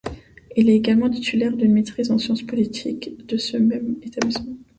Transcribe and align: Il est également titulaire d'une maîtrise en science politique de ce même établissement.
Il 0.57 0.67
est 0.67 0.77
également 0.77 1.11
titulaire 1.11 1.55
d'une 1.55 1.73
maîtrise 1.73 2.09
en 2.09 2.17
science 2.17 2.41
politique 2.41 3.23
de 3.27 3.37
ce 3.37 3.57
même 3.57 3.97
établissement. 4.01 4.55